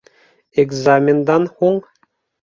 [0.61, 1.77] Экзамендан һуң